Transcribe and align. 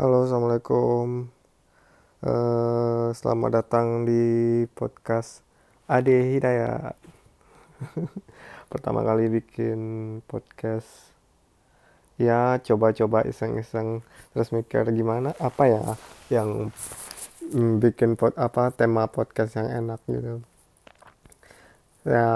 Halo, 0.00 0.24
assalamualaikum. 0.24 1.28
Eh, 2.24 3.08
selamat 3.12 3.50
datang 3.52 4.08
di 4.08 4.64
podcast 4.72 5.44
Ade 5.84 6.40
Hidayat. 6.40 6.96
Pertama 8.72 9.04
kali 9.04 9.28
bikin 9.28 9.80
podcast. 10.24 10.88
Ya, 12.16 12.56
coba-coba 12.64 13.28
iseng-iseng 13.28 14.00
terus 14.32 14.56
mikir 14.56 14.88
gimana 14.88 15.36
apa 15.36 15.68
ya 15.68 15.84
yang 16.32 16.72
bikin 17.84 18.16
pod 18.16 18.32
apa 18.40 18.72
tema 18.72 19.04
podcast 19.04 19.60
yang 19.60 19.68
enak 19.68 20.00
gitu. 20.08 20.40
Ya, 22.08 22.32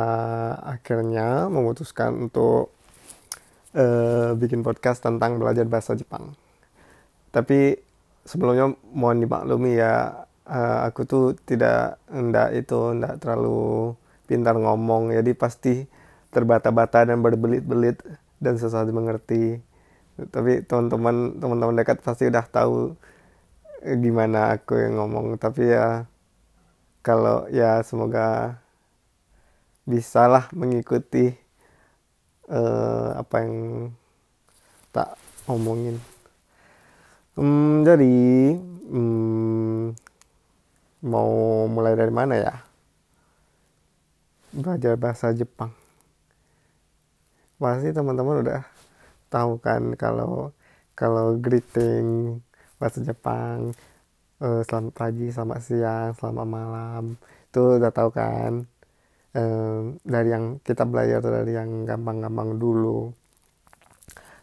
akhirnya 0.69 1.49
memutuskan 1.49 2.29
untuk 2.29 2.77
eh, 3.73 4.37
bikin 4.37 4.61
podcast 4.61 5.01
tentang 5.01 5.41
belajar 5.41 5.65
bahasa 5.65 5.97
Jepang 5.97 6.44
tapi 7.35 7.75
sebelumnya 8.23 8.71
mohon 8.95 9.19
dimaklumi 9.27 9.75
ya 9.83 10.23
eh, 10.47 10.79
aku 10.87 11.03
tuh 11.03 11.25
tidak 11.43 11.99
ndak 12.07 12.55
itu 12.55 12.95
ndak 12.95 13.19
terlalu 13.19 13.93
pintar 14.31 14.55
ngomong. 14.55 15.11
Jadi 15.11 15.35
pasti 15.35 15.75
terbata-bata 16.31 17.03
dan 17.11 17.19
berbelit-belit 17.21 17.99
dan 18.39 18.55
susah 18.59 18.87
dimengerti 18.87 19.59
tapi 20.31 20.63
teman-teman 20.63 21.43
teman-teman 21.43 21.75
dekat 21.75 21.99
pasti 22.07 22.31
udah 22.31 22.47
tahu 22.47 22.95
eh, 23.83 23.99
gimana 23.99 24.55
aku 24.55 24.79
yang 24.79 25.03
ngomong. 25.03 25.35
Tapi 25.43 25.75
ya 25.75 26.07
kalau 27.03 27.51
ya 27.51 27.83
semoga 27.83 28.59
bisalah 29.85 30.49
mengikuti 30.55 31.35
eh, 32.47 33.11
apa 33.19 33.35
yang 33.43 33.55
tak 34.95 35.19
omongin 35.51 35.99
Hmm, 37.35 37.83
jadi 37.83 38.15
hmm, 38.95 39.99
mau 41.03 41.67
mulai 41.67 41.99
dari 41.99 42.15
mana 42.15 42.35
ya? 42.39 42.55
Belajar 44.55 44.95
bahasa 44.95 45.35
Jepang. 45.35 45.75
Pasti 47.59 47.91
teman-teman 47.91 48.47
udah 48.47 48.63
tahu 49.35 49.59
kan 49.59 49.83
kalau 49.99 50.55
kalau 50.95 51.35
greeting 51.45 52.39
bahasa 52.79 53.03
Jepang 53.03 53.75
eh, 54.45 54.63
selamat 54.69 54.95
pagi, 54.95 55.27
selamat 55.35 55.61
siang, 55.67 56.11
selamat 56.15 56.47
malam 56.47 57.05
itu 57.51 57.63
udah 57.83 57.91
tahu 57.99 58.11
kan? 58.15 58.53
Eh, 59.35 59.81
dari 60.07 60.29
yang 60.35 60.63
kita 60.63 60.87
belajar 60.87 61.19
dari 61.19 61.53
yang 61.59 61.83
gampang-gampang 61.83 62.51
dulu. 62.63 63.11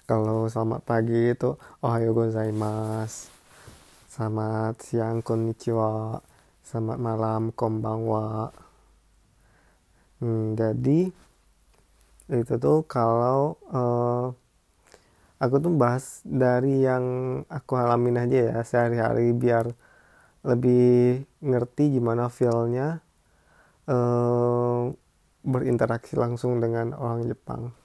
Kalau 0.10 0.50
selamat 0.50 0.82
pagi 0.82 1.30
itu 1.30 1.54
ohayo 1.86 2.18
gozaimasu. 2.18 3.30
Selamat 4.10 4.82
siang 4.82 5.22
konnichiwa. 5.22 6.18
Selamat 6.66 6.98
malam 6.98 7.42
konbanwa. 7.54 8.50
Hmm, 10.18 10.58
jadi 10.58 11.14
itu 12.34 12.54
tuh 12.58 12.82
kalau 12.90 13.62
eh, 13.70 14.26
aku 15.42 15.56
tuh 15.62 15.74
bahas 15.78 16.26
dari 16.26 16.82
yang 16.82 17.06
aku 17.50 17.74
alamin 17.78 18.22
aja 18.26 18.38
ya 18.52 18.58
sehari-hari 18.66 19.34
biar 19.38 19.70
lebih 20.46 21.26
ngerti 21.46 21.98
gimana 21.98 22.30
feelnya 22.30 23.02
eh, 23.90 24.82
berinteraksi 25.46 26.14
langsung 26.18 26.62
dengan 26.62 26.94
orang 26.98 27.26
Jepang 27.26 27.81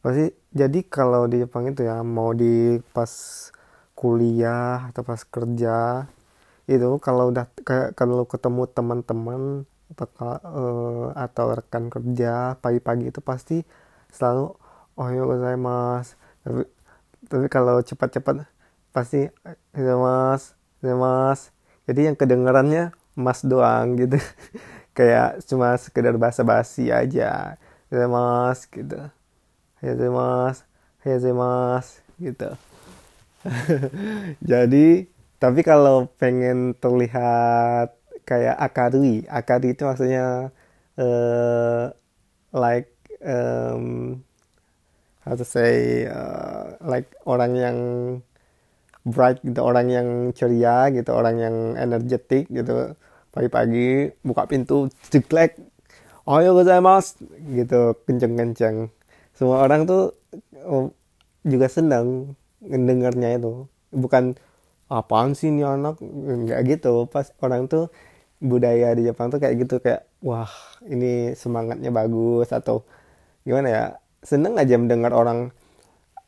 pasti 0.00 0.32
jadi 0.50 0.80
kalau 0.88 1.28
di 1.30 1.44
Jepang 1.44 1.68
itu 1.70 1.84
ya 1.84 2.00
mau 2.00 2.32
di 2.32 2.80
pas 2.96 3.12
kuliah 3.92 4.88
atau 4.88 5.02
pas 5.04 5.20
kerja 5.20 6.08
itu 6.70 6.88
kalau 7.04 7.34
udah 7.34 7.46
kalau 7.98 8.24
ketemu 8.24 8.62
teman-teman 8.70 9.42
atau 9.92 10.32
eh, 10.38 11.06
atau 11.18 11.46
rekan 11.58 11.90
kerja 11.90 12.56
pagi-pagi 12.62 13.10
itu 13.10 13.20
pasti 13.20 13.60
selalu 14.14 14.54
ohayo 14.96 15.26
gozaimasu 15.28 16.14
tapi 16.46 16.62
tapi 17.28 17.46
kalau 17.52 17.76
cepat-cepat 17.84 18.48
pasti 18.94 19.28
mas 19.76 20.56
mas. 20.82 21.52
Jadi 21.84 22.00
yang 22.08 22.16
kedengarannya 22.16 22.94
mas 23.18 23.44
doang 23.44 23.98
gitu. 24.00 24.16
Kayak 24.96 25.44
cuma 25.46 25.76
sekedar 25.76 26.14
basa-basi 26.16 26.90
aja 26.90 27.58
mas 27.90 28.64
gitu 28.70 29.10
mas 29.82 30.64
mas 31.32 31.86
gitu. 32.20 32.50
Jadi 34.50 35.08
tapi 35.40 35.60
kalau 35.64 36.04
pengen 36.20 36.76
terlihat 36.76 37.96
kayak 38.28 38.56
akarui 38.60 39.24
akarui 39.24 39.72
itu 39.72 39.82
maksudnya 39.88 40.52
uh, 41.00 41.88
like 42.52 42.92
um, 43.24 44.20
how 45.24 45.32
to 45.32 45.48
say 45.48 46.04
uh, 46.04 46.76
like 46.84 47.08
orang 47.24 47.56
yang 47.56 47.78
bright 49.08 49.40
gitu 49.40 49.64
orang 49.64 49.88
yang 49.88 50.08
ceria 50.36 50.92
gitu 50.92 51.16
orang 51.16 51.40
yang 51.40 51.56
energetik 51.80 52.52
gitu. 52.52 52.92
Pagi-pagi 53.30 54.10
buka 54.26 54.44
pintu 54.50 54.90
ceklek 55.08 55.54
oyo 56.26 56.52
gozaimasu 56.52 57.24
gitu 57.54 57.94
kenceng-kenceng 58.04 58.90
semua 59.40 59.64
orang 59.64 59.88
tuh 59.88 60.12
oh, 60.68 60.92
juga 61.48 61.72
senang 61.72 62.36
mendengarnya 62.60 63.40
itu. 63.40 63.64
Bukan 63.88 64.36
apaan 64.92 65.32
sih 65.32 65.48
ini 65.48 65.64
anak? 65.64 65.96
Nggak 66.04 66.60
gitu. 66.68 67.08
Pas 67.08 67.32
orang 67.40 67.64
tuh 67.64 67.88
budaya 68.36 68.92
di 68.92 69.08
Jepang 69.08 69.32
tuh 69.32 69.40
kayak 69.40 69.64
gitu 69.64 69.80
kayak 69.80 70.04
wah 70.20 70.52
ini 70.84 71.32
semangatnya 71.32 71.88
bagus 71.88 72.52
atau 72.52 72.84
gimana 73.48 73.68
ya. 73.72 73.84
Seneng 74.20 74.60
aja 74.60 74.76
mendengar 74.76 75.16
orang. 75.16 75.56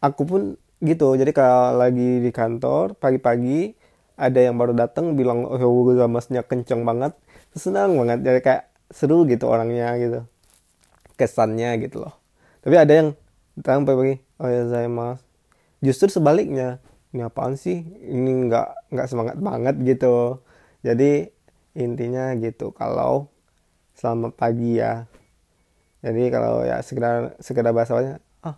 Aku 0.01 0.25
pun 0.25 0.57
gitu. 0.81 1.13
Jadi 1.13 1.37
kalau 1.37 1.77
lagi 1.85 2.25
di 2.25 2.33
kantor 2.33 2.97
pagi-pagi 2.97 3.77
ada 4.17 4.41
yang 4.41 4.57
baru 4.57 4.73
datang 4.73 5.21
bilang 5.21 5.45
oh 5.45 6.09
masnya 6.09 6.41
kenceng 6.49 6.89
banget. 6.89 7.13
Senang 7.53 7.93
banget. 8.01 8.25
Jadi 8.25 8.41
kayak 8.41 8.73
seru 8.89 9.29
gitu 9.29 9.53
orangnya 9.53 10.01
gitu. 10.01 10.25
Kesannya 11.21 11.77
gitu 11.77 12.09
loh 12.09 12.22
tapi 12.63 12.75
ada 12.79 12.93
yang 12.95 13.09
datang 13.59 13.85
pagi 13.85 14.23
oh 14.39 14.49
ya 14.49 14.63
saya 14.71 14.89
mas. 14.89 15.21
Justru 15.83 16.09
sebaliknya 16.09 16.79
ini 17.13 17.27
apaan 17.27 17.59
sih? 17.59 17.83
Ini 17.85 18.49
nggak 18.49 18.95
nggak 18.95 19.07
semangat 19.11 19.37
banget 19.43 19.77
gitu. 19.83 20.41
Jadi 20.87 21.29
intinya 21.77 22.33
gitu 22.39 22.71
kalau 22.73 23.29
selamat 23.99 24.33
pagi 24.39 24.79
ya. 24.81 25.11
Jadi 26.03 26.31
kalau 26.31 26.63
ya 26.67 26.83
sekedar 26.83 27.35
sekedar 27.39 27.75
bahasanya 27.75 28.19
ah 28.43 28.57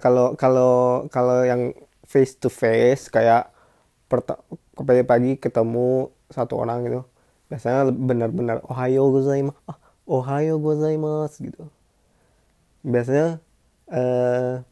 kalau 0.00 0.38
kalau 0.38 1.04
kalau 1.08 1.44
yang 1.44 1.74
face 2.06 2.38
to 2.38 2.48
face 2.48 3.10
kayak 3.10 3.52
pagi-pagi 4.74 5.38
ketemu 5.38 6.10
satu 6.30 6.58
orang 6.58 6.86
gitu 6.86 7.00
biasanya 7.50 7.90
benar-benar 7.90 8.62
ohayo 8.66 9.10
gozaimasu 9.10 9.58
ah, 9.66 9.78
ohayo 10.06 10.58
gozaimasu 10.58 11.50
gitu 11.50 11.62
biasanya 12.84 13.40
uh, 13.92 14.64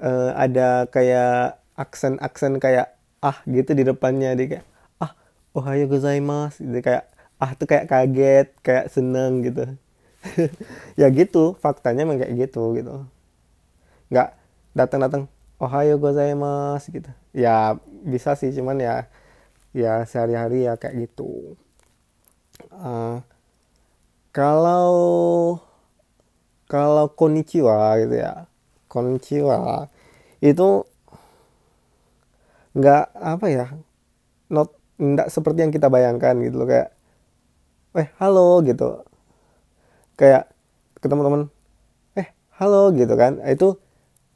uh, 0.00 0.30
ada 0.34 0.88
kayak 0.88 1.60
aksen-aksen 1.74 2.62
kayak 2.62 2.94
ah 3.20 3.40
gitu 3.48 3.74
di 3.76 3.84
depannya. 3.86 4.36
Dia 4.38 4.46
kayak 4.58 4.66
ah 5.02 5.12
ohayo 5.56 5.90
gozaimasu 5.90 6.64
gitu 6.64 6.80
kayak 6.80 7.10
ah 7.42 7.50
tuh 7.58 7.66
kayak 7.68 7.86
kaget 7.90 8.48
kayak 8.64 8.86
seneng 8.92 9.44
gitu. 9.44 9.64
Ya 11.00 11.12
gitu 11.12 11.52
faktanya 11.60 12.08
emang 12.08 12.16
kayak 12.22 12.48
gitu 12.48 12.72
gitu. 12.78 13.04
Nggak 14.08 14.28
datang-datang 14.72 15.28
ohayo 15.60 16.00
gozaimasu 16.00 16.88
gitu. 16.94 17.10
Ya 17.36 17.76
bisa 18.04 18.32
sih 18.38 18.52
cuman 18.54 18.80
ya 18.80 18.94
ya 19.74 20.06
sehari-hari 20.06 20.64
ya 20.70 20.78
kayak 20.78 21.10
gitu. 21.10 21.58
Uh, 22.70 23.18
kalau 24.30 24.94
kalau 26.74 27.06
konnichiwa 27.18 27.76
gitu 28.02 28.14
ya. 28.24 28.32
Konnichiwa. 28.92 29.58
Itu 30.50 30.68
nggak 32.74 33.04
apa 33.14 33.46
ya 33.56 33.66
not 34.54 34.70
nggak 34.98 35.28
seperti 35.34 35.58
yang 35.66 35.72
kita 35.76 35.88
bayangkan 35.94 36.34
gitu 36.44 36.56
loh. 36.62 36.68
Kayak 36.70 36.90
eh 38.00 38.08
halo 38.20 38.60
gitu. 38.68 38.88
Kayak 40.14 40.50
ketemu 41.02 41.20
teman 41.26 41.42
eh 42.18 42.28
halo 42.58 42.92
gitu 42.94 43.14
kan. 43.18 43.40
Itu 43.44 43.78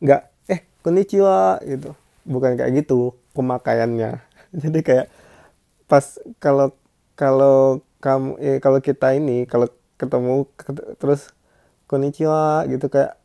nggak 0.04 0.22
eh 0.52 0.60
konnichiwa 0.84 1.62
gitu. 1.66 1.94
Bukan 2.28 2.58
kayak 2.58 2.72
gitu 2.84 3.16
pemakaiannya. 3.36 4.22
Jadi 4.62 4.80
kayak 4.84 5.06
pas 5.90 6.18
kalau 6.42 6.74
kalau 7.18 7.82
kamu 8.04 8.30
eh, 8.42 8.58
kalau 8.62 8.80
kita 8.82 9.16
ini 9.18 9.44
kalau 9.48 9.68
ketemu 9.98 10.46
terus 11.02 11.34
konnichiwa 11.88 12.68
gitu 12.68 12.86
kayak 12.92 13.16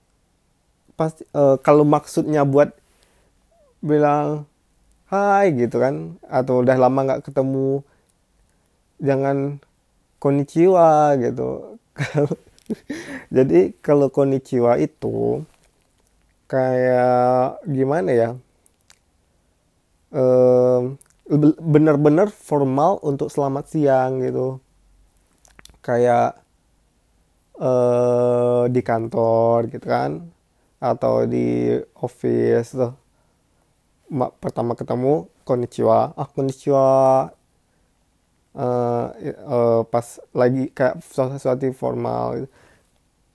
pasti 0.95 1.27
uh, 1.35 1.59
kalau 1.59 1.83
maksudnya 1.83 2.47
buat 2.47 2.71
bilang 3.83 4.47
hai 5.11 5.51
gitu 5.53 5.77
kan 5.83 6.17
atau 6.25 6.63
udah 6.63 6.79
lama 6.79 6.99
nggak 7.03 7.23
ketemu 7.27 7.83
jangan 9.03 9.59
konnichiwa 10.23 11.19
gitu. 11.19 11.77
Jadi 13.35 13.75
kalau 13.83 14.07
konnichiwa 14.07 14.79
itu 14.79 15.43
kayak 16.47 17.59
gimana 17.67 18.09
ya 18.13 18.29
um, 20.13 20.95
benar-benar 21.59 22.29
formal 22.29 23.01
untuk 23.03 23.27
selamat 23.27 23.67
siang 23.67 24.23
gitu. 24.23 24.61
Kayak 25.83 26.42
uh, 27.63 28.63
di 28.67 28.81
kantor 28.83 29.71
gitu 29.71 29.87
kan 29.87 30.27
atau 30.83 31.23
di 31.23 31.79
office 32.03 32.75
tuh. 32.75 32.93
Pertama 34.43 34.75
ketemu 34.75 35.31
konnichiwa. 35.47 36.11
Ah 36.19 36.27
konnichiwa. 36.27 36.87
Uh, 38.53 39.09
uh, 39.49 39.81
pas 39.89 40.21
lagi 40.29 40.69
kayak 40.69 41.01
sesuatu 41.01 41.65
formal 41.73 42.45
gitu. 42.45 42.49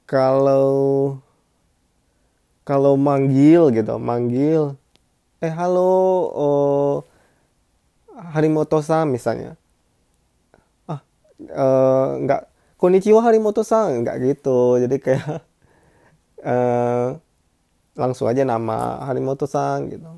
kalau 0.07 0.79
kalau 2.63 2.95
manggil 2.95 3.75
gitu 3.75 3.99
manggil 3.99 4.79
eh 5.43 5.51
halo 5.51 5.91
oh, 6.31 6.95
Harimoto-san 8.15 9.11
misalnya. 9.11 9.59
Ah 10.87 11.03
uh, 11.51 12.23
nggak 12.23 12.43
konnichiwa 12.79 13.21
Harimoto-san. 13.21 14.07
Nggak 14.07 14.17
gitu. 14.25 14.79
Jadi 14.79 14.97
kayak 15.03 15.43
uh, 16.47 17.19
langsung 18.01 18.31
aja 18.31 18.47
nama 18.47 19.03
Harimoto-san 19.05 19.91
gitu. 19.91 20.09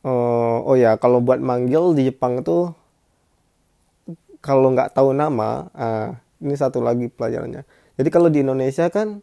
Uh, 0.00 0.64
oh 0.64 0.76
ya 0.80 0.96
kalau 0.96 1.20
buat 1.20 1.44
manggil 1.44 1.92
di 1.92 2.08
Jepang 2.08 2.40
tuh 2.40 2.72
kalau 4.40 4.72
nggak 4.72 4.96
tahu 4.96 5.12
nama 5.12 5.68
uh, 5.76 6.16
ini 6.40 6.56
satu 6.56 6.80
lagi 6.80 7.12
pelajarannya. 7.12 7.68
Jadi 8.00 8.08
kalau 8.08 8.32
di 8.32 8.40
Indonesia 8.40 8.88
kan 8.88 9.20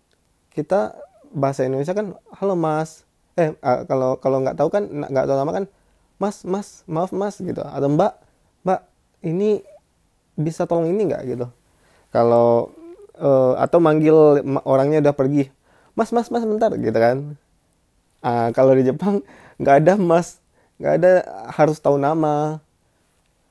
kita 0.54 0.94
bahasa 1.34 1.66
Indonesia 1.66 1.98
kan 1.98 2.14
halo 2.38 2.54
mas. 2.54 3.10
Eh 3.34 3.58
uh, 3.58 3.90
kalau 3.90 4.22
kalau 4.22 4.46
nggak 4.46 4.58
tahu 4.58 4.70
kan 4.70 4.86
nggak 4.86 5.26
tahu 5.26 5.38
nama 5.38 5.52
kan 5.54 5.66
mas 6.22 6.46
mas 6.46 6.86
maaf 6.86 7.10
mas 7.10 7.42
gitu. 7.42 7.62
Atau 7.66 7.90
mbak 7.90 8.14
mbak 8.62 8.86
ini 9.26 9.66
bisa 10.38 10.70
tolong 10.70 10.94
ini 10.94 11.10
nggak 11.10 11.24
gitu? 11.26 11.48
Kalau 12.14 12.72
uh, 13.18 13.58
atau 13.58 13.82
manggil 13.82 14.46
orangnya 14.64 15.02
udah 15.04 15.16
pergi 15.18 15.50
mas 15.98 16.14
mas 16.14 16.30
mas 16.30 16.46
bentar 16.46 16.70
gitu 16.78 16.94
kan. 16.94 17.34
Uh, 18.22 18.50
kalau 18.54 18.78
di 18.78 18.86
Jepang 18.86 19.26
nggak 19.58 19.76
ada 19.84 19.94
mas 19.98 20.38
nggak 20.78 20.94
ada 21.02 21.12
harus 21.58 21.82
tahu 21.82 21.98
nama. 21.98 22.62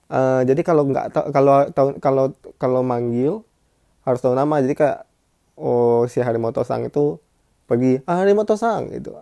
Uh, 0.06 0.46
jadi 0.46 0.62
kalau 0.62 0.86
nggak 0.86 1.10
tahu 1.10 1.24
kalau 1.34 1.66
tahu 1.74 1.88
kalau 1.98 2.24
kalau 2.62 2.80
manggil 2.86 3.42
harus 4.06 4.22
tahu 4.22 4.38
nama. 4.38 4.62
Jadi 4.62 4.78
kayak 4.78 5.02
oh 5.58 6.06
si 6.06 6.22
Harimoto 6.22 6.62
Sang 6.62 6.86
itu 6.86 7.18
pergi. 7.66 7.98
Ah 8.06 8.22
Harimoto 8.22 8.54
Sang 8.54 8.94
gitu. 8.94 9.18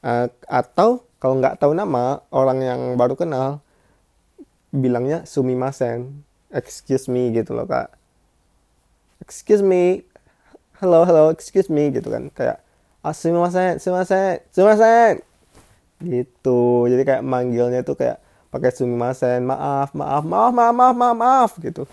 Uh, 0.00 0.32
atau 0.48 1.04
kalau 1.20 1.40
nggak 1.40 1.60
tahu 1.60 1.76
nama 1.76 2.24
orang 2.32 2.58
yang 2.64 2.80
baru 2.96 3.16
kenal 3.20 3.60
bilangnya 4.72 5.28
sumimasen 5.28 6.24
excuse 6.54 7.10
me 7.10 7.34
gitu 7.34 7.52
loh 7.52 7.66
kak. 7.66 7.90
Excuse 9.18 9.60
me. 9.60 10.06
Hello 10.78 11.02
hello 11.02 11.34
excuse 11.34 11.66
me 11.66 11.90
gitu 11.90 12.06
kan. 12.08 12.30
Kayak 12.30 12.62
ah 13.02 13.12
sumimasen 13.12 13.82
sumimasen 13.82 14.40
sumimasen 14.54 15.20
gitu. 16.00 16.86
Jadi 16.86 17.02
kayak 17.02 17.26
manggilnya 17.26 17.82
tuh 17.82 17.98
kayak 17.98 18.22
pakai 18.54 18.70
sumimasen 18.70 19.42
maaf 19.42 19.90
maaf 19.92 20.22
maaf 20.22 20.54
maaf 20.54 20.72
maaf 20.72 20.94
maaf, 20.94 21.16
maaf 21.18 21.50
gitu. 21.58 21.84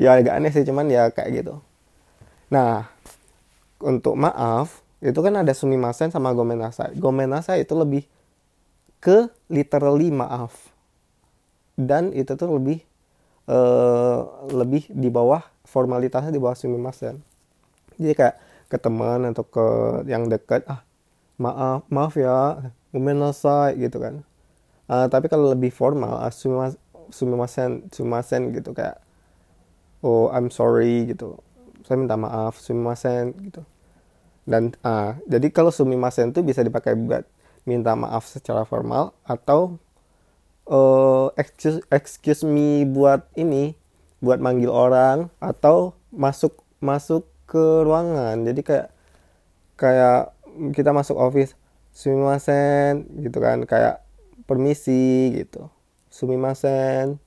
Ya 0.00 0.16
agak 0.16 0.40
aneh 0.40 0.48
sih 0.48 0.64
cuman 0.64 0.88
ya 0.88 1.12
kayak 1.12 1.44
gitu. 1.44 1.60
Nah 2.48 2.88
untuk 3.76 4.16
maaf 4.16 4.80
itu 5.04 5.18
kan 5.20 5.36
ada 5.36 5.52
sumimasen 5.52 6.08
sama 6.08 6.32
gomenasai 6.32 6.96
gomenasai 6.96 7.68
itu 7.68 7.76
lebih 7.76 8.08
ke 9.04 9.28
literally 9.52 10.08
maaf. 10.08 10.72
Dan 11.76 12.16
itu 12.16 12.32
tuh 12.38 12.56
lebih 12.56 12.84
uh, 13.52 14.48
lebih 14.48 14.88
di 14.88 15.12
bawah 15.12 15.44
formalitasnya 15.68 16.32
di 16.32 16.40
bawah 16.40 16.56
sumimasen 16.56 17.20
jadi 18.00 18.14
kayak 18.16 18.36
ke 18.72 18.76
teman 18.80 19.28
atau 19.28 19.44
ke 19.44 19.66
yang 20.08 20.32
dekat 20.32 20.64
ah 20.64 20.80
maaf 21.36 21.84
maaf 21.92 22.16
ya 22.16 22.72
gomenasai 22.92 23.80
gitu 23.80 23.98
kan. 24.00 24.24
Uh, 24.86 25.08
tapi 25.08 25.28
kalau 25.32 25.48
lebih 25.52 25.72
formal 25.72 26.20
uh, 26.20 26.32
sumimasen 27.08 27.88
sumimasen 27.88 28.52
gitu 28.52 28.76
kayak 28.76 29.00
oh 30.04 30.28
I'm 30.32 30.52
sorry 30.52 31.08
gitu. 31.08 31.40
Saya 31.84 31.98
minta 31.98 32.16
maaf 32.16 32.60
sumimasen 32.60 33.32
gitu. 33.44 33.64
Dan 34.44 34.76
uh, 34.84 35.16
jadi 35.24 35.48
kalau 35.52 35.72
sumimasen 35.72 36.32
itu 36.34 36.44
bisa 36.44 36.60
dipakai 36.60 36.96
buat 36.96 37.24
minta 37.64 37.94
maaf 37.94 38.26
secara 38.26 38.66
formal 38.66 39.14
atau 39.22 39.78
uh, 40.72 41.28
excuse 41.36 41.84
excuse 41.92 42.42
me 42.42 42.88
buat 42.88 43.28
ini 43.36 43.76
buat 44.24 44.40
manggil 44.40 44.72
orang 44.72 45.28
atau 45.36 45.92
masuk 46.08 46.64
masuk 46.80 47.28
ke 47.44 47.84
ruangan. 47.84 48.40
Jadi 48.48 48.60
kayak 48.64 48.88
kayak 49.76 50.32
kita 50.72 50.90
masuk 50.96 51.20
office 51.20 51.52
sumimasen 51.92 53.04
gitu 53.20 53.38
kan 53.44 53.68
kayak 53.68 54.00
permisi 54.48 55.36
gitu. 55.36 55.68
Sumimasen 56.08 57.20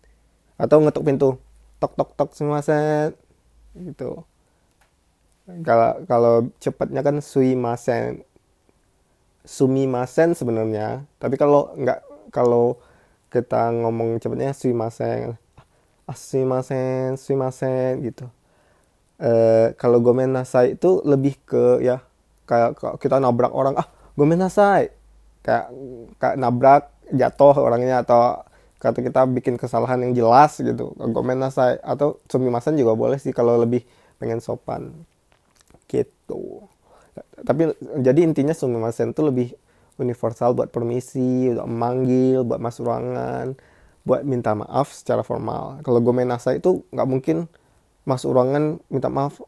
atau 0.57 0.81
ngetuk 0.81 1.05
pintu 1.05 1.29
tok 1.77 1.93
tok 1.93 2.09
tok 2.17 2.29
sumimasen 2.33 3.13
gitu. 3.77 4.25
Kalau 5.61 6.01
kalau 6.09 6.35
cepatnya 6.57 7.05
kan 7.05 7.21
suimasen. 7.21 8.25
Sumimasen 9.45 10.33
sebenarnya 10.33 11.05
tapi 11.21 11.37
kalau 11.37 11.69
nggak 11.77 12.01
kalau 12.33 12.81
kita 13.35 13.75
ngomong 13.83 14.23
cepatnya 14.23 14.55
sumimasen 14.55 15.35
ah 16.07 16.15
sumimasen 16.15 17.99
gitu. 18.05 18.31
Eh 19.19 19.75
kalau 19.75 19.99
gomen 19.99 20.31
nasai 20.31 20.79
itu 20.79 21.03
lebih 21.03 21.35
ke 21.43 21.83
ya 21.83 21.99
kayak 22.47 22.79
kita 23.01 23.19
nabrak 23.19 23.51
orang 23.51 23.75
ah 23.75 23.87
gomen 24.15 24.39
nasai. 24.39 24.93
Kayak 25.43 25.75
kayak 26.21 26.35
nabrak 26.39 26.95
jatuh 27.11 27.57
orangnya 27.59 28.07
atau 28.07 28.39
kata 28.79 29.01
kita 29.01 29.25
bikin 29.27 29.57
kesalahan 29.59 29.97
yang 30.05 30.13
jelas 30.13 30.55
gitu 30.61 30.95
gomen 30.95 31.41
nasai. 31.41 31.81
Atau 31.83 32.23
sumimasen 32.31 32.79
juga 32.79 32.95
boleh 32.95 33.19
sih 33.19 33.35
kalau 33.35 33.59
lebih 33.59 33.83
pengen 34.21 34.39
sopan. 34.39 34.93
Gitu. 35.89 36.63
Tapi 37.41 37.73
jadi 37.99 38.23
intinya 38.23 38.53
sumimasen 38.53 39.11
itu 39.11 39.21
lebih 39.25 39.57
universal 39.99 40.55
buat 40.55 40.69
permisi, 40.71 41.51
buat 41.53 41.67
memanggil, 41.67 42.43
buat 42.43 42.59
masuk 42.59 42.87
ruangan, 42.87 43.55
buat 44.03 44.21
minta 44.27 44.51
maaf 44.53 44.91
secara 44.91 45.23
formal. 45.23 45.79
Kalau 45.81 45.99
gue 46.03 46.13
main 46.13 46.27
nasa 46.27 46.55
itu 46.55 46.83
nggak 46.91 47.07
mungkin 47.09 47.47
masuk 48.05 48.35
ruangan 48.35 48.79
minta 48.91 49.09
maaf, 49.09 49.41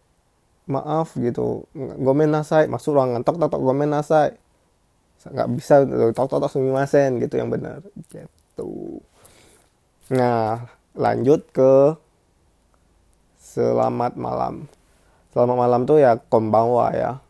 maaf 0.66 1.14
gitu. 1.20 1.68
Gue 1.76 2.14
main 2.16 2.32
nasa 2.32 2.66
masuk 2.66 2.96
ruangan, 2.98 3.22
tok 3.22 3.38
tok 3.38 3.50
tok 3.54 3.62
gue 3.62 3.76
main 3.76 3.92
nasa 3.92 4.34
nggak 5.28 5.50
bisa 5.58 5.84
tok 6.16 6.28
tok 6.30 6.40
tok 6.46 6.52
sumimasen 6.52 7.20
gitu 7.20 7.36
yang 7.42 7.52
benar 7.52 7.84
gitu. 8.14 9.02
Nah 10.14 10.72
lanjut 10.96 11.44
ke 11.52 11.98
selamat 13.42 14.16
malam. 14.16 14.72
Selamat 15.36 15.58
malam 15.60 15.82
tuh 15.86 16.02
ya 16.02 16.18
kombawa 16.18 16.96
ya 16.98 17.22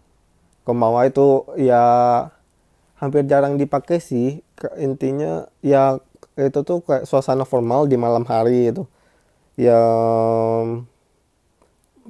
Kombawa 0.68 1.08
itu 1.08 1.48
ya 1.56 1.80
hampir 3.02 3.24
jarang 3.32 3.56
dipakai 3.62 3.98
sih. 4.02 4.42
Intinya 4.78 5.48
ya 5.62 6.02
itu 6.38 6.60
tuh 6.68 6.82
kayak 6.86 7.06
suasana 7.10 7.46
formal 7.46 7.90
di 7.90 7.98
malam 7.98 8.26
hari 8.28 8.74
itu. 8.74 8.84
Ya 9.58 9.80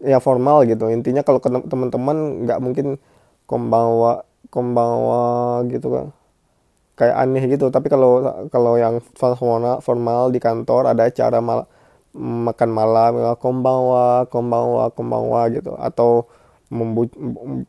ya 0.03 0.17
formal 0.24 0.67
gitu. 0.70 0.89
Intinya 0.91 1.22
kalau 1.27 1.39
teman-teman 1.44 2.48
nggak 2.48 2.60
mungkin 2.63 2.88
kombawa 3.50 4.27
kombawa 4.51 5.63
gitu 5.72 5.88
kan 5.91 6.08
kayak 6.98 7.15
aneh 7.15 7.44
gitu 7.53 7.70
tapi 7.70 7.88
kalau 7.94 8.25
kalau 8.50 8.74
yang 8.75 9.00
formal 9.15 9.79
formal 9.86 10.34
di 10.34 10.39
kantor 10.41 10.91
ada 10.91 11.06
acara 11.08 11.39
mal 11.39 11.70
makan 12.17 12.70
malam 12.74 13.12
ya 13.22 13.32
kombawa 13.38 14.25
kombawa 14.34 14.89
kombawa 14.89 15.46
gitu 15.53 15.77
atau 15.77 16.25
membu 16.74 17.06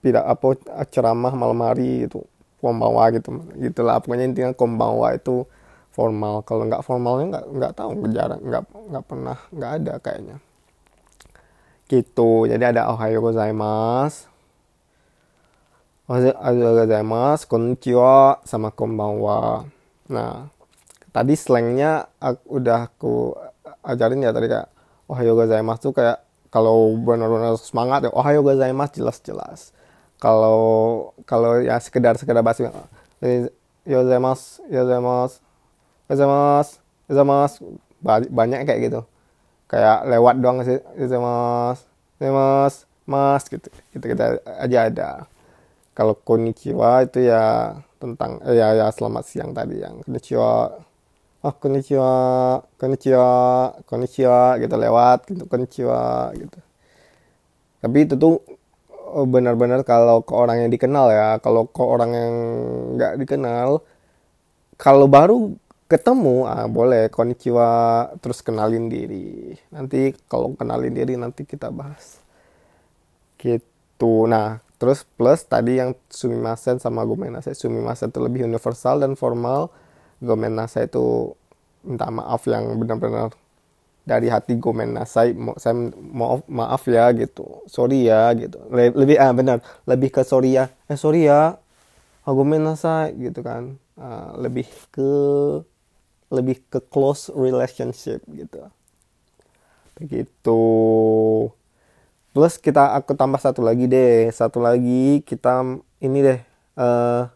tidak 0.01 0.25
apa 0.25 0.49
ceramah 0.89 1.33
malam 1.37 1.61
hari 1.61 2.09
itu 2.09 2.25
kombawa 2.59 3.15
gitu 3.15 3.39
gitulah 3.59 4.03
pokoknya 4.03 4.25
intinya 4.27 4.53
kombawa 4.55 5.15
itu 5.15 5.47
formal 5.95 6.43
kalau 6.43 6.67
nggak 6.67 6.83
formalnya 6.83 7.27
nggak 7.39 7.45
nggak 7.55 7.73
tahu 7.75 7.91
jarang 8.11 8.41
nggak 8.43 8.63
nggak 8.67 9.05
pernah 9.07 9.39
nggak 9.55 9.73
ada 9.83 9.95
kayaknya 10.03 10.37
gitu 11.89 12.47
jadi 12.51 12.75
ada 12.75 12.93
ohayo 12.93 13.23
gozaimasu 13.25 14.29
Ohayou 16.09 16.73
gozaimasu, 16.73 17.45
konnichiwa, 17.53 18.41
sama 18.49 18.73
konbanwa. 18.73 19.69
Nah, 20.09 20.49
tadi 21.13 21.37
slangnya 21.37 22.09
udah 22.49 22.89
aku 22.89 23.37
ajarin 23.85 24.25
ya 24.25 24.33
tadi 24.33 24.49
kayak 24.49 24.73
Ohayou 25.05 25.37
gozaimasu 25.37 25.93
tuh 25.93 26.01
kayak 26.01 26.25
kalau 26.49 26.97
benar-benar 26.97 27.61
semangat 27.61 28.09
ya 28.09 28.11
Ohayou 28.17 28.41
gozaimasu 28.41 29.05
jelas-jelas. 29.05 29.77
Kalau 30.19 30.59
kalau 31.23 31.63
ya 31.63 31.79
sekedar 31.79 32.19
sekedar 32.19 32.43
basi 32.43 32.67
yozaimasu, 33.87 34.67
yozaimasu, 34.67 35.39
yozaimasu, 36.11 36.75
yozaimasu 37.07 37.59
banyak 38.31 38.67
kayak 38.67 38.81
gitu. 38.91 39.01
Kayak 39.71 40.05
lewat 40.11 40.35
doang 40.43 40.59
sih 40.67 40.83
yozaimasu, 40.99 41.87
yozaimasu, 42.19 42.85
mas 43.07 43.45
gitu. 43.47 43.69
Gitu 43.95 44.05
kita 44.05 44.43
aja 44.45 44.79
ada 44.91 45.11
kalau 45.99 46.15
konnichiwa 46.15 47.03
itu 47.03 47.27
ya 47.27 47.75
tentang 47.99 48.39
eh, 48.47 48.55
ya 48.55 48.71
ya 48.79 48.87
selamat 48.95 49.25
siang 49.27 49.51
tadi 49.51 49.83
yang 49.83 49.99
konnichiwa 50.07 50.79
oh 51.43 51.55
konnichiwa 51.59 52.13
konnichiwa 52.79 53.29
konnichiwa 53.83 54.63
gitu 54.63 54.75
lewat 54.79 55.19
gitu 55.27 55.45
konnichiwa 55.51 56.31
gitu 56.39 56.59
tapi 57.83 57.99
itu 58.07 58.15
tuh 58.15 58.39
benar-benar 59.29 59.83
kalau 59.87 60.23
ke 60.25 60.33
orang 60.35 60.67
yang 60.67 60.71
dikenal 60.73 61.07
ya. 61.13 61.29
Kalau 61.41 61.69
ke 61.69 61.83
orang 61.83 62.11
yang 62.15 62.35
nggak 62.97 63.13
dikenal 63.23 63.83
kalau 64.79 65.07
baru 65.11 65.57
ketemu 65.91 66.47
ah 66.47 66.67
boleh. 66.71 67.11
Konnichiwa 67.13 67.69
terus 68.23 68.41
kenalin 68.45 68.87
diri. 68.93 69.57
Nanti 69.75 70.15
kalau 70.31 70.55
kenalin 70.55 70.95
diri 70.95 71.15
nanti 71.19 71.43
kita 71.49 71.73
bahas. 71.73 72.21
Gitu. 73.39 74.27
Nah 74.31 74.69
Terus 74.79 75.03
plus 75.19 75.43
tadi 75.43 75.83
yang 75.83 75.99
sumimasen 76.07 76.79
sama 76.79 77.03
gomenasai. 77.03 77.59
Sumimasen 77.59 78.15
itu 78.15 78.23
lebih 78.23 78.47
universal 78.47 79.03
dan 79.03 79.19
formal. 79.19 79.75
Gomenasai 80.23 80.87
itu 80.87 81.35
minta 81.83 82.07
maaf 82.11 82.47
yang 82.47 82.79
benar-benar 82.79 83.35
dari 84.09 84.33
hati 84.33 84.57
gomenasai. 84.57 85.37
Saya 85.61 85.93
maaf 85.93 86.49
maaf 86.49 86.83
ya 86.89 87.13
gitu. 87.13 87.61
Sorry 87.69 88.09
ya 88.09 88.33
gitu. 88.33 88.57
Lebih 88.73 89.21
ah 89.21 89.37
benar, 89.37 89.61
lebih 89.85 90.09
ke 90.09 90.25
sorry 90.25 90.57
ya. 90.57 90.73
Eh 90.89 90.97
sorry 90.97 91.29
ya. 91.29 91.61
Oh, 92.25 92.33
gomenasai 92.33 93.17
gitu 93.21 93.45
kan. 93.45 93.77
Uh, 93.97 94.37
lebih 94.41 94.69
ke 94.89 95.13
lebih 96.29 96.61
ke 96.69 96.81
close 96.93 97.33
relationship 97.33 98.21
gitu. 98.29 98.69
Begitu. 99.97 100.61
Plus 102.37 102.55
kita 102.61 102.93
aku 102.95 103.17
tambah 103.17 103.41
satu 103.41 103.65
lagi 103.65 103.89
deh, 103.89 104.29
satu 104.29 104.61
lagi 104.61 105.25
kita 105.25 105.81
ini 106.05 106.19
deh 106.21 106.39
uh, 106.77 107.27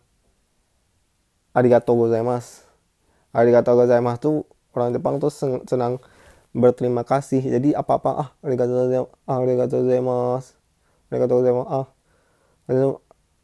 arigato 1.56 1.96
gozaimasu. 1.96 2.68
Arigato 3.32 3.72
gozaimasu 3.72 4.20
tuh 4.20 4.36
orang 4.76 4.92
Jepang 4.92 5.16
tuh 5.18 5.32
senang 5.64 5.98
berterima 6.52 7.02
kasih. 7.02 7.40
Jadi 7.40 7.72
apa-apa 7.72 8.10
ah 8.16 8.28
arigato 8.44 8.72
gozaimasu, 8.72 9.08
ah, 9.28 9.36
arigato 9.40 9.76
gozaimasu. 9.80 10.52
Arigato 11.08 11.34
gozaimasu. 11.40 11.68
Ah. 11.68 11.86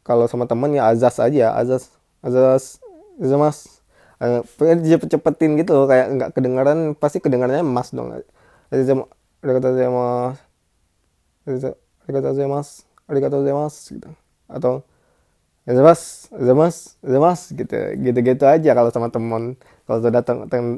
Kalau 0.05 0.25
sama 0.25 0.49
temen 0.49 0.73
ya 0.73 0.89
azas 0.89 1.21
aja, 1.21 1.53
azas 1.53 1.93
azas 2.25 2.81
azas 3.21 3.83
uh, 4.23 4.41
cepet-cepetin 4.63 5.59
gitu 5.59 5.85
kayak 5.85 6.07
nggak 6.17 6.29
kedengaran 6.33 6.97
pasti 6.97 7.21
kedengarannya 7.21 7.61
emas 7.61 7.91
dong. 7.93 8.15
Arigato 8.71 9.69
gozaimasu 9.73 10.49
arigatou 12.09 12.33
gozaimasu 12.33 12.85
arigatou 13.05 13.39
gozaimasu 13.45 13.79
gitu 13.97 14.09
atau 14.49 14.81
Zemas, 15.69 16.25
Zemas, 16.33 16.97
Zemas 17.05 17.53
gitu, 17.53 17.77
gitu-gitu 18.01 18.41
aja 18.49 18.73
kalau 18.73 18.89
sama 18.89 19.13
teman, 19.13 19.53
kalau 19.85 20.01
sudah 20.01 20.25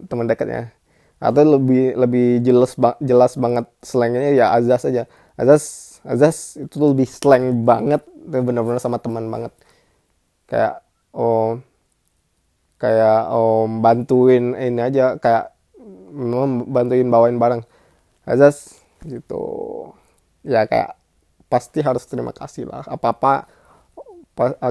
teman 0.03 0.27
dekatnya. 0.27 0.75
Atau 1.21 1.45
lebih 1.45 1.93
lebih 1.93 2.41
jelas 2.41 2.73
jelas 2.97 3.37
banget 3.37 3.69
slangnya 3.85 4.33
ya 4.33 4.57
azas 4.57 4.81
aja. 4.89 5.05
Azas, 5.37 5.63
azas 6.01 6.57
itu 6.57 6.75
lebih 6.81 7.05
slang 7.05 7.61
banget, 7.61 8.01
benar-benar 8.25 8.81
sama 8.81 8.97
teman 8.97 9.29
banget. 9.29 9.53
Kayak 10.49 10.81
oh 11.13 11.61
kayak 12.81 13.29
oh 13.29 13.69
bantuin 13.69 14.57
ini 14.57 14.81
aja 14.81 15.21
kayak 15.21 15.53
bantuin 16.65 17.07
bawain 17.13 17.37
barang. 17.37 17.61
Azas 18.25 18.81
gitu 19.05 19.45
ya 20.45 20.65
kayak 20.65 20.97
pasti 21.49 21.83
harus 21.83 22.05
terima 22.07 22.31
kasih 22.31 22.69
lah 22.69 22.85
apa 22.85 23.11
apa 23.11 23.33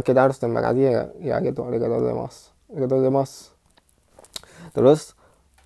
kita 0.00 0.30
harus 0.30 0.40
terima 0.40 0.64
kasih 0.64 0.82
ya 0.88 1.02
ya 1.20 1.36
gitu 1.44 1.60
arigatou 1.66 2.00
gozaimasu 2.72 3.52
terus 4.72 5.18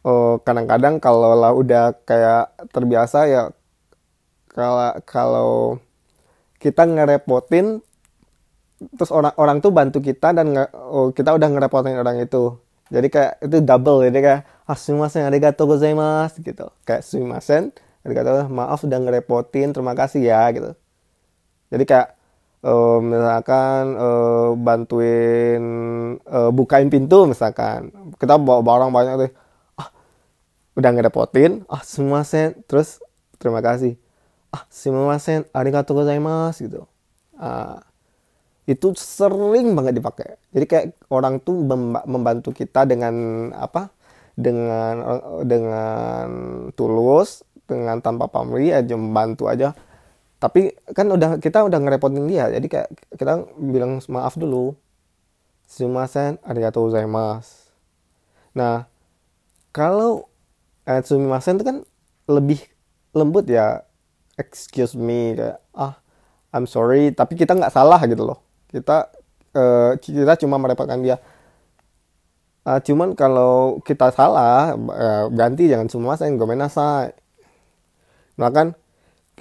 kadang 0.05 0.45
kadang-kadang 0.45 1.01
kalau 1.01 1.33
lah 1.33 1.57
udah 1.57 1.97
kayak 2.05 2.53
terbiasa 2.77 3.25
ya 3.25 3.43
kalau 4.53 4.93
kalau 5.09 5.51
kita 6.61 6.85
ngerepotin 6.85 7.81
terus 8.95 9.09
orang 9.09 9.33
orang 9.41 9.59
tuh 9.65 9.73
bantu 9.73 10.05
kita 10.05 10.37
dan 10.37 10.53
nge, 10.53 10.65
oh, 10.77 11.09
kita 11.17 11.33
udah 11.33 11.49
ngerepotin 11.49 11.97
orang 11.97 12.21
itu. 12.21 12.61
Jadi 12.93 13.09
kayak 13.09 13.41
itu 13.41 13.57
double 13.65 14.05
jadi 14.13 14.19
kayak 14.21 14.41
ah 14.69 14.77
sumimasen 14.77 15.25
arigatou 15.25 15.65
gozaimasu 15.65 16.45
gitu. 16.45 16.69
Kayak 16.85 17.03
sumimasen 17.09 17.73
kata 18.05 18.53
maaf 18.53 18.85
udah 18.85 19.01
ngerepotin 19.01 19.73
terima 19.73 19.97
kasih 19.97 20.29
ya 20.29 20.45
gitu. 20.53 20.77
Jadi 21.73 21.85
kayak 21.89 22.09
uh, 22.61 23.01
misalkan 23.01 23.97
uh, 23.97 24.53
bantuin 24.53 25.63
uh, 26.29 26.53
bukain 26.53 26.93
pintu 26.93 27.25
misalkan. 27.25 27.89
Kita 28.21 28.37
bawa 28.37 28.61
barang 28.61 28.93
banyak 28.93 29.15
tuh 29.17 29.25
ah 29.25 29.44
udah 30.75 30.91
ngerepotin 30.95 31.63
ah 31.71 31.83
semua 31.83 32.27
sen. 32.27 32.55
Terus 32.67 32.99
terima 33.39 33.63
kasih. 33.63 33.99
Ah 34.51 34.67
semua 34.71 35.19
sen. 35.23 35.47
Arigatou 35.55 35.99
gozaimasu. 35.99 36.67
Gitu. 36.67 36.83
Ah 37.39 37.83
itu 38.65 38.97
sering 38.97 39.77
banget 39.77 40.01
dipakai. 40.01 40.41
Jadi 40.57 40.65
kayak 40.65 40.87
orang 41.13 41.37
tuh 41.43 41.61
membantu 42.09 42.51
kita 42.51 42.89
dengan 42.89 43.15
apa? 43.55 43.93
Dengan 44.35 44.95
dengan 45.47 46.27
tulus 46.75 47.47
dengan 47.65 48.03
tanpa 48.03 48.29
pamrih 48.29 48.75
aja 48.75 48.95
membantu 48.99 49.47
aja. 49.49 49.73
Tapi 50.41 50.77
kan 50.93 51.09
udah 51.09 51.41
kita 51.41 51.65
udah 51.65 51.79
ngerepotin 51.81 52.27
dia. 52.29 52.51
Jadi 52.51 52.67
kayak 52.69 52.89
kita 53.17 53.47
bilang 53.61 54.03
maaf 54.11 54.35
dulu. 54.37 54.75
Sumimasen 55.65 56.41
arigatou 56.45 56.89
gozaimasu. 56.89 57.73
Nah 58.57 58.89
kalau 59.73 60.29
eh, 60.89 61.01
sumimasen 61.05 61.61
itu 61.61 61.65
kan 61.65 61.77
lebih 62.29 62.61
lembut 63.17 63.49
ya. 63.49 63.85
Excuse 64.35 64.99
me 64.99 65.39
kayak 65.39 65.63
ah 65.77 65.95
I'm 66.51 66.67
sorry. 66.67 67.15
Tapi 67.15 67.39
kita 67.39 67.55
nggak 67.55 67.75
salah 67.75 68.01
gitu 68.07 68.27
loh. 68.27 68.43
Kita 68.71 69.11
uh, 69.55 69.95
kita 69.99 70.35
cuma 70.43 70.59
merepotkan 70.59 71.03
dia. 71.03 71.23
Uh, 72.65 72.81
cuman 72.81 73.13
kalau 73.15 73.79
kita 73.85 74.09
salah 74.11 74.73
uh, 74.75 75.29
ganti 75.29 75.69
jangan 75.69 75.85
sumimasen 75.85 76.41
gomenasai 76.41 77.13
misalkan 78.41 78.73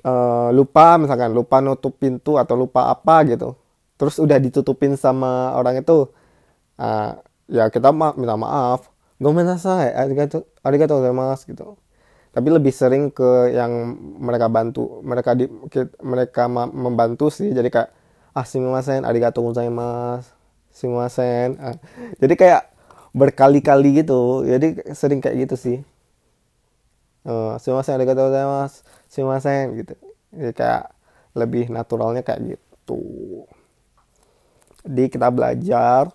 uh, 0.04 0.52
lupa 0.52 1.00
misalkan 1.00 1.32
lupa 1.32 1.64
nutup 1.64 1.98
pintu 1.98 2.38
atau 2.38 2.54
lupa 2.58 2.92
apa 2.94 3.26
gitu. 3.26 3.58
Terus 3.98 4.20
udah 4.20 4.38
ditutupin 4.42 4.98
sama 5.00 5.54
orang 5.58 5.82
itu. 5.82 6.10
Uh, 6.78 7.14
ya 7.50 7.70
kita 7.70 7.94
ma 7.94 8.16
minta 8.18 8.34
maaf 8.34 8.93
arigato 9.32 10.44
arigato 10.66 11.00
mas 11.16 11.48
gitu 11.48 11.80
tapi 12.34 12.50
lebih 12.50 12.74
sering 12.74 13.14
ke 13.14 13.54
yang 13.54 13.94
mereka 14.18 14.50
bantu 14.50 15.06
mereka 15.06 15.38
di 15.38 15.46
mereka 16.02 16.50
membantu 16.50 17.30
sih. 17.30 17.54
Jadi 17.54 17.70
kayak 17.70 17.94
ah 18.34 18.42
sumimasen 18.42 19.06
arigato 19.06 19.46
gozaimasu 19.46 20.34
sumimasen 20.74 21.62
ah. 21.62 21.78
jadi 22.18 22.34
kayak 22.34 22.64
berkali-kali 23.14 24.02
gitu. 24.02 24.42
Jadi 24.50 24.82
sering 24.98 25.22
kayak 25.22 25.46
gitu 25.46 25.56
sih. 25.56 25.78
Uh, 27.22 27.54
sumimasen 27.62 28.02
arigatou 28.02 28.34
gozaimasu 28.34 28.82
sumimasen 29.14 29.64
gitu. 29.86 29.94
Jadi 30.34 30.54
kayak 30.58 30.90
lebih 31.38 31.70
naturalnya 31.70 32.26
kayak 32.26 32.58
gitu. 32.58 33.46
Jadi 34.90 35.06
kita 35.14 35.30
belajar 35.30 36.10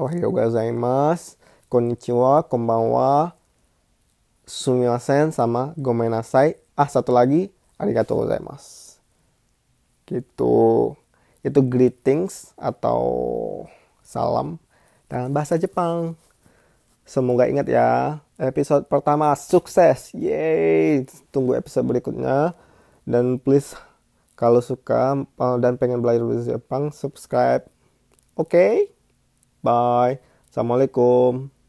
ohayou 0.00 0.32
gozaimasu 0.32 1.36
konnichiwa 1.70 2.44
konbanwa 2.50 3.38
sumimasen 4.44 5.30
sama 5.30 5.72
gomenasai 5.78 6.58
ah 6.74 6.90
satu 6.90 7.14
lagi 7.14 7.54
arigatou 7.78 8.26
gozaimasu 8.26 8.98
gitu 10.10 10.92
itu 11.46 11.60
greetings 11.64 12.50
atau 12.58 13.00
salam 14.02 14.58
dalam 15.06 15.30
bahasa 15.30 15.54
Jepang 15.54 16.18
semoga 17.06 17.46
ingat 17.46 17.70
ya 17.70 18.20
episode 18.40 18.88
pertama 18.88 19.36
sukses. 19.36 20.16
Yeay. 20.16 21.04
Tunggu 21.28 21.52
episode 21.58 21.84
berikutnya. 21.84 22.56
Dan 23.04 23.36
please 23.36 23.76
kalau 24.40 24.64
suka 24.64 25.28
uh, 25.36 25.56
dan 25.60 25.76
pengen 25.76 26.00
belajar 26.00 26.24
bahasa 26.24 26.56
Jepang 26.56 26.88
subscribe 26.88 27.68
oke 28.40 28.48
okay? 28.48 28.88
bye 29.60 30.16
assalamualaikum 30.48 31.59